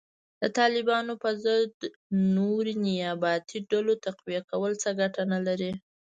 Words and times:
د 0.41 0.43
طالبانو 0.59 1.13
په 1.23 1.29
ضد 1.45 1.73
نورې 2.35 2.73
نیابتي 2.85 3.57
ډلو 3.71 3.93
تقویه 4.05 4.41
کول 4.51 4.71
څه 4.83 4.89
ګټه 4.99 5.23
نه 5.33 5.39
لري 5.47 5.71